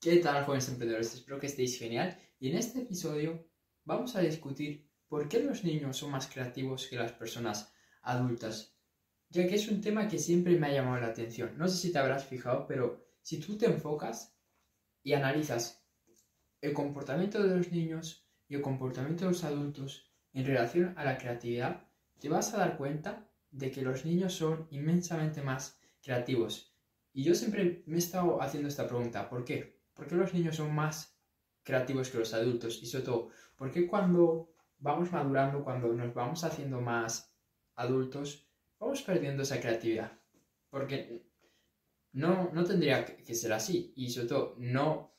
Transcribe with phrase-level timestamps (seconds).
[0.00, 1.12] ¿Qué tal, jóvenes emprendedores?
[1.12, 2.16] Espero que estéis genial.
[2.38, 3.48] Y en este episodio
[3.84, 8.76] vamos a discutir por qué los niños son más creativos que las personas adultas,
[9.28, 11.58] ya que es un tema que siempre me ha llamado la atención.
[11.58, 14.38] No sé si te habrás fijado, pero si tú te enfocas
[15.02, 15.84] y analizas
[16.60, 21.18] el comportamiento de los niños y el comportamiento de los adultos en relación a la
[21.18, 21.88] creatividad,
[22.20, 26.72] te vas a dar cuenta de que los niños son inmensamente más creativos.
[27.12, 29.77] Y yo siempre me he estado haciendo esta pregunta, ¿por qué?
[29.98, 31.18] ¿Por qué los niños son más
[31.64, 32.80] creativos que los adultos?
[32.80, 37.34] Y sobre todo, ¿por qué cuando vamos madurando, cuando nos vamos haciendo más
[37.74, 38.48] adultos,
[38.78, 40.12] vamos perdiendo esa creatividad?
[40.70, 41.26] Porque
[42.12, 43.92] no, no tendría que ser así.
[43.96, 45.16] Y sobre todo, no,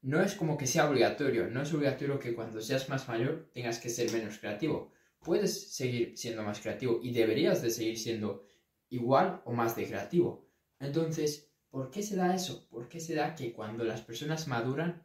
[0.00, 1.48] no es como que sea obligatorio.
[1.48, 4.90] No es obligatorio que cuando seas más mayor tengas que ser menos creativo.
[5.18, 8.46] Puedes seguir siendo más creativo y deberías de seguir siendo
[8.88, 10.48] igual o más de creativo.
[10.80, 12.68] Entonces, ¿por qué se da eso?
[12.68, 15.02] ¿Por qué se da que cuando las personas maduran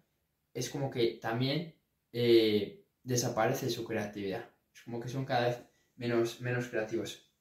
[0.54, 1.76] es como que también
[2.12, 4.50] eh, desaparece su creatividad?
[4.76, 5.64] Es como que son cada vez
[5.96, 7.32] menos, menos creativos.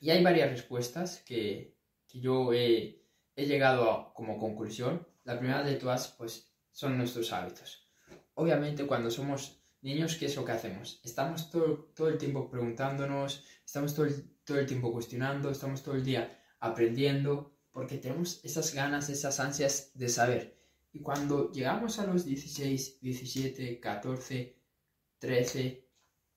[0.00, 1.76] Y hay varias respuestas que,
[2.08, 3.04] que yo he,
[3.36, 5.06] llegado a, como conclusión.
[5.24, 7.86] La primera de todas, pues, son nuestros hábitos.
[8.34, 11.00] Obviamente, cuando somos niños, ¿qué es lo que hacemos?
[11.04, 14.06] Estamos todo, todo el tiempo preguntándonos, estamos todo
[14.44, 19.92] todo el tiempo cuestionando, estamos todo el día aprendiendo, porque tenemos esas ganas, esas ansias
[19.94, 20.58] de saber.
[20.92, 24.56] Y cuando llegamos a los 16, 17, 14,
[25.20, 25.88] 13,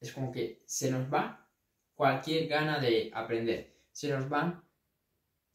[0.02, 1.50] es como que se nos va
[1.96, 3.76] cualquier gana de aprender.
[3.92, 4.64] Se nos va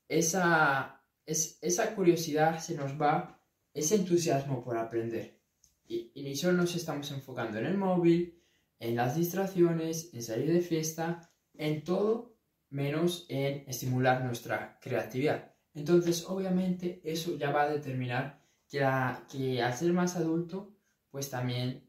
[0.08, 3.40] esa, es, esa curiosidad, se nos va
[3.72, 5.38] ese entusiasmo por aprender.
[5.86, 8.42] Y, y solo nos estamos enfocando en el móvil,
[8.80, 12.36] en las distracciones, en salir de fiesta, en todo
[12.70, 15.55] menos en estimular nuestra creatividad.
[15.76, 18.84] Entonces, obviamente, eso ya va a determinar que,
[19.30, 20.74] que al ser más adulto,
[21.10, 21.88] pues también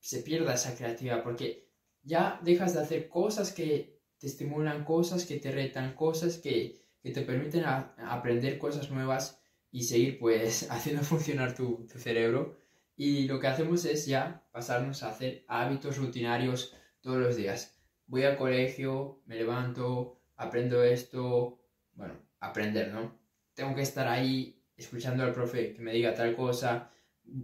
[0.00, 1.70] se pierda esa creatividad, porque
[2.02, 7.22] ya dejas de hacer cosas que te estimulan, cosas que te retan, cosas que, te
[7.22, 9.40] permiten aprender cosas nuevas
[9.70, 12.58] y seguir pues haciendo funcionar tu, tu cerebro.
[12.96, 17.78] Y lo que hacemos es ya pasarnos a hacer hábitos rutinarios todos los días
[18.08, 21.60] voy al colegio, me levanto, aprendo esto,
[21.94, 23.18] bueno, aprender, ¿no?
[23.54, 26.90] Tengo que estar ahí escuchando al profe que me diga tal cosa,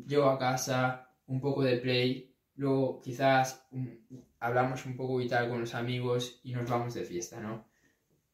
[0.06, 3.66] llego a casa, un poco de play, luego quizás
[4.38, 7.66] hablamos un poco y tal con los amigos y nos vamos de fiesta, ¿no?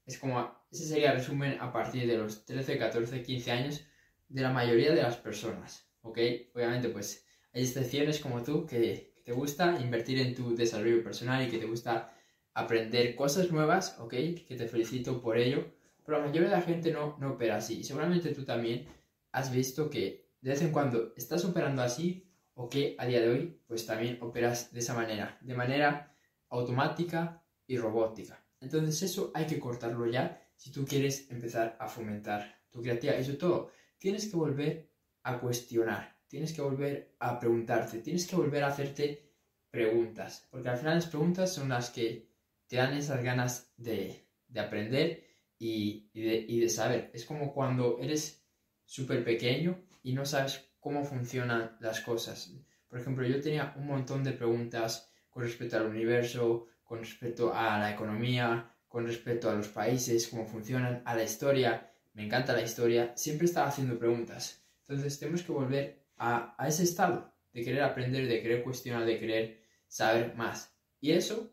[0.04, 3.84] Es como, ese sería el resumen a partir de los 13, 14, 15 años
[4.28, 6.19] de la mayoría de las personas, ¿ok?
[6.54, 11.47] Obviamente, pues hay excepciones como tú que, que te gusta invertir en tu desarrollo personal
[11.47, 12.12] y que te gusta
[12.54, 14.10] aprender cosas nuevas, ¿ok?
[14.47, 15.65] Que te felicito por ello,
[16.10, 17.78] pero la mayoría de la gente no, no opera así.
[17.78, 18.84] Y seguramente tú también
[19.31, 23.28] has visto que de vez en cuando estás operando así o que a día de
[23.28, 26.12] hoy pues también operas de esa manera, de manera
[26.49, 28.44] automática y robótica.
[28.60, 33.20] Entonces eso hay que cortarlo ya si tú quieres empezar a fomentar tu creatividad.
[33.20, 34.91] Y sobre todo, tienes que volver
[35.22, 39.31] a cuestionar, tienes que volver a preguntarte, tienes que volver a hacerte
[39.70, 42.28] preguntas, porque al final las preguntas son las que
[42.66, 44.26] te dan esas ganas de,
[44.56, 45.30] aprender
[45.60, 47.10] y, de, saber.
[47.12, 48.43] Es como cuando eres
[48.84, 52.53] súper pequeño y no sabes cómo funcionan las cosas.
[52.88, 57.78] Por ejemplo, yo tenía un montón de preguntas con respecto al universo, con respecto a
[57.78, 61.93] la economía, con respecto a los países, cómo funcionan, a la historia.
[62.15, 63.12] Me encanta la historia.
[63.15, 64.65] Siempre estaba haciendo preguntas.
[64.88, 69.20] Entonces tenemos que volver a, a ese estado de querer aprender, de querer cuestionar, de
[69.20, 70.75] querer saber más.
[71.00, 71.53] Y eso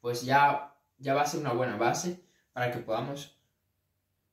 [0.00, 2.27] pues ya, ya va a ser una buena base
[2.58, 3.38] para que podamos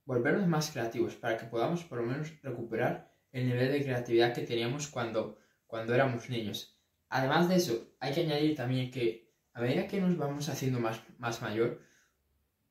[0.04, 4.42] volvernos más creativos, para que podamos por lo menos recuperar el nivel de creatividad que
[4.42, 5.38] teníamos cuando,
[5.68, 6.76] cuando éramos niños.
[7.08, 11.04] Además de eso, hay que añadir también que a medida que nos vamos haciendo más,
[11.20, 11.84] más mayor,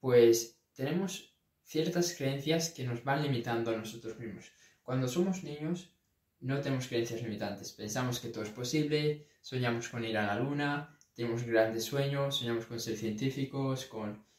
[0.01, 1.33] pues tenemos
[1.63, 4.51] ciertas creencias que nos van limitando a nosotros mismos.
[4.83, 5.95] Cuando somos niños
[6.41, 10.99] no tenemos creencias limitantes, pensamos que todo es posible, soñamos con ir a la luna,
[11.15, 14.34] tenemos grandes sueños, soñamos con ser científicos, con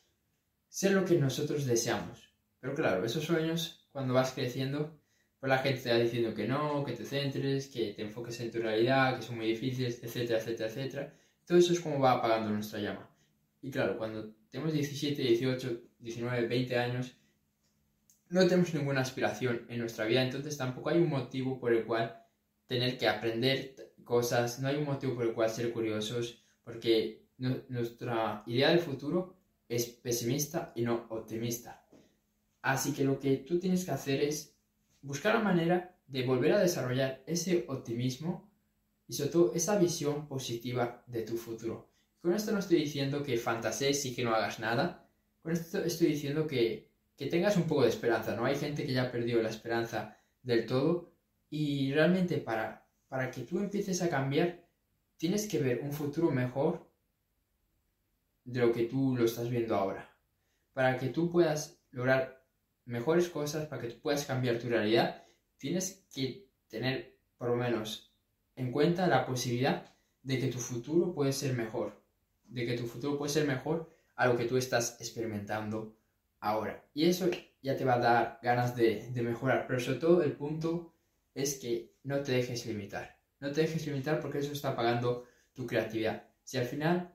[0.75, 2.35] ser lo que nosotros deseamos.
[2.59, 4.99] Pero claro, esos sueños, cuando vas creciendo,
[5.39, 8.51] pues la gente te va diciendo que no, que te centres, que te enfoques en
[8.51, 11.13] tu realidad, que son muy difíciles, etcétera, etcétera, etcétera.
[11.45, 13.09] Todo eso es como va apagando nuestra llama.
[13.61, 17.15] Y claro, cuando tenemos 17, 18, 19, 20 años,
[18.27, 22.21] no tenemos ninguna aspiración en nuestra vida, entonces tampoco hay un motivo por el cual
[22.67, 28.43] tener que aprender cosas, no hay un motivo por el cual ser curiosos, porque nuestra
[28.45, 29.34] idea del futuro
[29.67, 31.85] es pesimista y no optimista.
[32.61, 34.55] Así que lo que tú tienes que hacer es
[35.01, 38.49] buscar la manera de volver a desarrollar ese optimismo
[39.07, 41.89] y sobre todo esa visión positiva de tu futuro.
[42.21, 45.07] Con esto no estoy diciendo que fantasees y que no hagas nada,
[45.41, 48.45] con esto estoy diciendo que, que tengas un poco de esperanza, ¿no?
[48.45, 51.13] Hay gente que ya ha perdido la esperanza del todo
[51.51, 54.65] y realmente para, para que tú empieces a cambiar
[55.17, 56.89] tienes que ver un futuro mejor
[58.45, 60.09] de lo que tú lo estás viendo ahora.
[60.73, 62.43] Para que tú puedas lograr
[62.85, 65.23] mejores cosas, para que tú puedas cambiar tu realidad,
[65.57, 68.13] tienes que tener por lo menos
[68.55, 69.93] en cuenta la posibilidad
[70.23, 72.01] de que tu futuro puede ser mejor,
[72.45, 75.95] de que tu futuro puede ser mejor a lo que tú estás experimentando
[76.39, 76.83] ahora.
[76.93, 77.29] Y eso
[77.61, 80.93] ya te va a dar ganas de, mejorar, pero sobre todo el punto
[81.33, 83.17] es que no te dejes limitar.
[83.39, 86.27] No te dejes limitar porque eso está apagando tu creatividad.
[86.43, 87.14] Si al final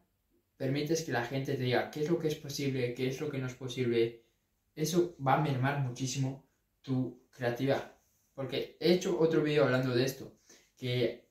[0.60, 3.30] permites que la gente te diga qué es lo que es posible, qué es lo
[3.30, 4.26] que no es posible,
[4.74, 6.46] eso va a mermar muchísimo
[6.82, 7.94] tu creatividad.
[8.34, 10.36] Porque he hecho otro vídeo hablando de esto,
[10.76, 11.30] que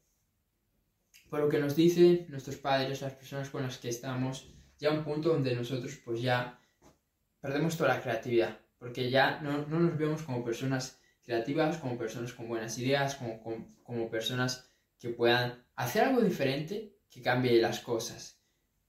[1.29, 5.03] por lo que nos dicen nuestros padres, las personas con las que estamos, ya un
[5.03, 6.59] punto donde nosotros pues ya
[7.39, 12.47] perdemos toda la creatividad, porque ya no, nos vemos como personas creativas, como personas con
[12.47, 13.43] buenas ideas, como,
[13.83, 18.38] como personas que puedan hacer algo diferente que cambie las cosas.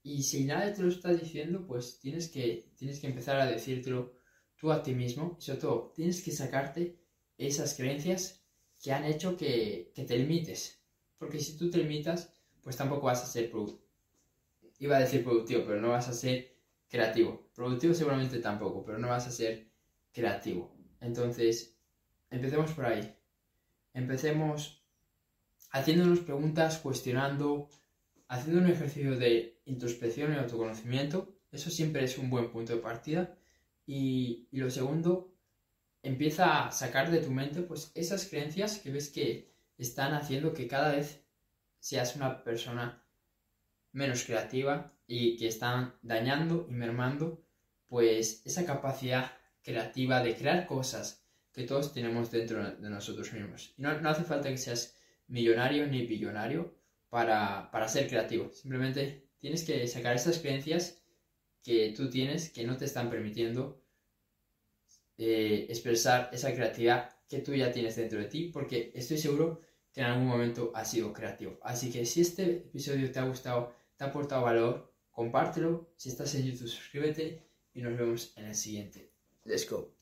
[0.02, 4.14] Y si nadie te lo está diciendo, pues tienes que, tienes que empezar a decírtelo
[4.56, 5.36] tú a ti mismo.
[5.38, 6.98] Y sobre todo, tienes que sacarte
[7.36, 8.42] esas creencias
[8.82, 10.82] que han hecho que, que te limites.
[11.18, 12.32] Porque si tú te limitas,
[12.62, 13.88] pues tampoco vas a ser productivo.
[14.78, 16.56] Iba a decir productivo, pero no vas a ser
[16.88, 17.50] creativo.
[17.54, 19.70] Productivo seguramente tampoco, pero no vas a ser
[20.12, 20.74] creativo.
[21.00, 21.76] Entonces,
[22.30, 23.14] empecemos por ahí.
[23.92, 24.82] Empecemos
[25.70, 27.68] haciéndonos preguntas, cuestionando,
[28.30, 31.34] haciendo un ejercicio de introspección y autoconocimiento.
[31.50, 33.36] Eso siempre es un buen punto de partida.
[33.86, 35.34] Y, lo segundo,
[36.00, 40.68] empieza a sacar de tu mente pues esas creencias que ves que están haciendo que
[40.68, 41.24] cada vez
[41.80, 43.02] seas una persona
[43.90, 47.42] menos creativa y que están dañando y mermando
[47.88, 49.32] pues esa capacidad
[49.64, 53.74] creativa de crear cosas que todos tenemos dentro de nosotros mismos.
[53.76, 54.96] No, no hace falta que seas
[55.26, 56.79] millonario ni billonario
[57.10, 58.50] para, ser creativo.
[58.52, 61.02] Simplemente tienes que sacar esas creencias
[61.62, 63.82] que tú tienes que no te están permitiendo
[65.18, 69.60] eh, expresar esa creatividad que tú ya tienes dentro de ti, porque estoy seguro
[69.92, 71.58] que en algún momento has sido creativo.
[71.62, 75.92] Así que si este episodio te ha gustado, te ha aportado valor, compártelo.
[75.96, 77.42] Si estás en YouTube, suscríbete
[77.74, 79.12] y nos vemos en el siguiente.
[79.44, 79.99] Let's go.